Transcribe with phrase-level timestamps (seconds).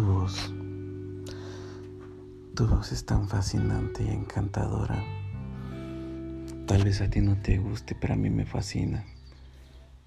[0.00, 0.52] voz
[2.92, 5.02] es tan fascinante y encantadora.
[6.66, 9.04] Tal vez a ti no te guste, pero a mí me fascina.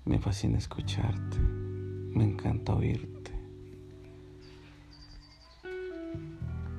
[0.05, 1.37] Me fascina escucharte.
[1.37, 3.31] Me encanta oírte.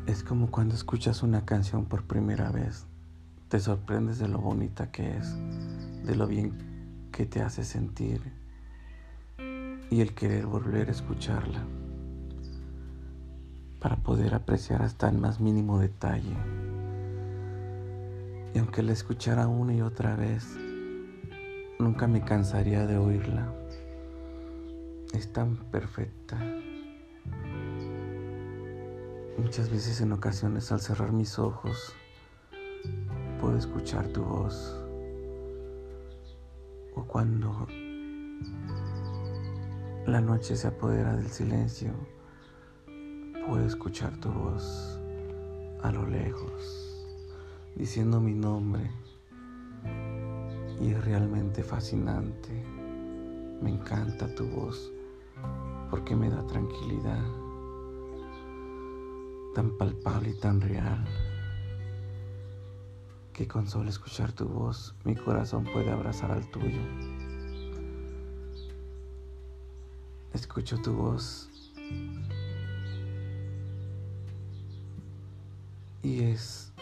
[0.07, 2.87] Es como cuando escuchas una canción por primera vez.
[3.49, 5.37] Te sorprendes de lo bonita que es,
[6.05, 8.33] de lo bien que te hace sentir
[9.91, 11.63] y el querer volver a escucharla
[13.83, 16.37] para poder apreciar hasta el más mínimo detalle.
[18.55, 20.57] Y aunque la escuchara una y otra vez,
[21.81, 23.53] nunca me cansaría de oírla.
[25.13, 26.39] Es tan perfecta.
[29.37, 31.93] Muchas veces en ocasiones al cerrar mis ojos
[33.41, 34.79] puedo escuchar tu voz.
[36.95, 37.67] O cuando
[40.07, 41.91] la noche se apodera del silencio
[43.47, 45.01] Puedo escuchar tu voz
[45.83, 47.05] a lo lejos,
[47.75, 48.89] diciendo mi nombre.
[50.81, 52.51] Y es realmente fascinante.
[53.61, 54.93] Me encanta tu voz
[55.91, 57.23] porque me da tranquilidad,
[59.57, 61.05] tan palpable y tan real,
[63.33, 66.81] que con solo escuchar tu voz mi corazón puede abrazar al tuyo.
[70.33, 71.51] Escucho tu voz
[76.03, 76.73] y es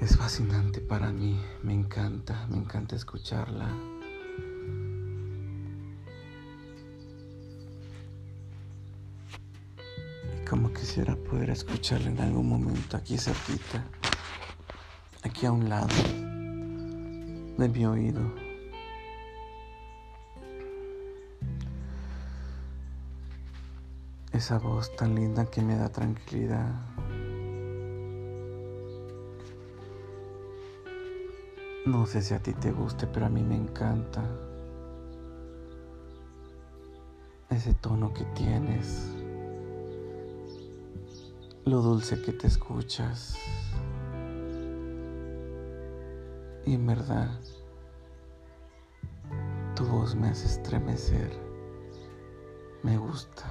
[0.00, 3.70] es fascinante para mí, me encanta, me encanta escucharla.
[10.36, 13.82] Y como quisiera poder escucharla en algún momento aquí cerquita,
[15.22, 15.88] aquí a un lado
[17.56, 18.20] de mi oído.
[24.32, 26.93] Esa voz tan linda que me da tranquilidad.
[31.86, 34.22] No sé si a ti te guste, pero a mí me encanta
[37.50, 39.12] ese tono que tienes,
[41.66, 43.36] lo dulce que te escuchas.
[46.64, 47.28] Y en verdad,
[49.76, 51.38] tu voz me hace estremecer,
[52.82, 53.44] me gusta.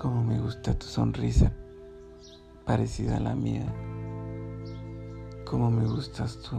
[0.00, 1.52] Como me gusta tu sonrisa
[2.64, 3.66] parecida a la mía.
[5.44, 6.56] Cómo me gustas tú.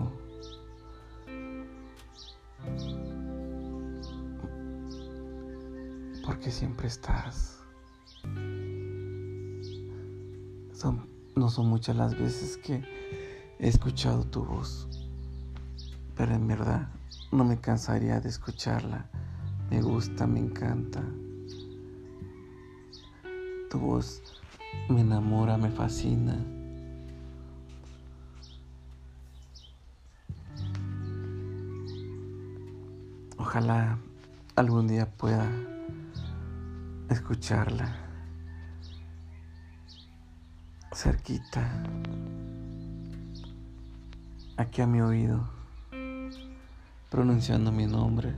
[6.26, 7.60] Porque siempre estás.
[10.74, 12.84] Son, no son muchas las veces que
[13.60, 14.88] he escuchado tu voz,
[16.16, 16.90] pero en verdad
[17.32, 19.10] no me cansaría de escucharla.
[19.70, 21.04] Me gusta, me encanta.
[23.70, 24.22] Tu voz
[24.90, 26.55] me enamora, me fascina.
[33.38, 33.98] Ojalá
[34.56, 35.50] algún día pueda
[37.10, 38.06] escucharla
[40.96, 41.84] cerquita,
[44.56, 45.46] aquí a mi oído,
[47.10, 48.34] pronunciando mi nombre.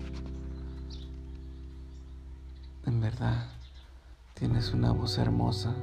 [2.88, 3.48] En verdad,
[4.34, 5.76] tienes una voz hermosa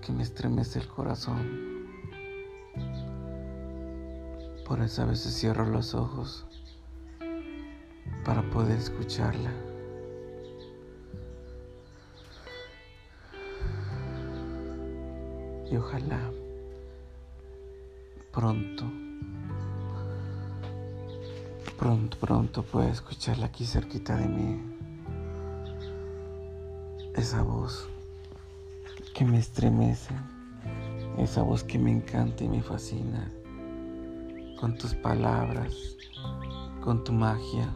[0.00, 1.86] que me estremece el corazón.
[4.66, 6.46] Por eso a veces cierro los ojos
[8.24, 9.50] para poder escucharla.
[15.70, 16.20] Y ojalá
[18.32, 18.84] pronto,
[21.78, 24.60] pronto, pronto pueda escucharla aquí cerquita de mí.
[27.14, 27.88] Esa voz
[29.14, 30.14] que me estremece,
[31.18, 33.30] esa voz que me encanta y me fascina,
[34.58, 35.96] con tus palabras,
[36.82, 37.70] con tu magia.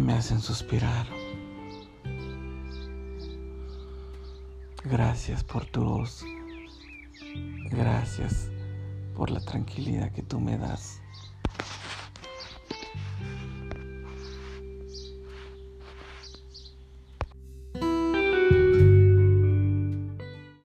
[0.00, 1.06] Me hacen suspirar.
[4.84, 6.24] Gracias por tu voz.
[7.70, 8.50] Gracias
[9.14, 11.00] por la tranquilidad que tú me das.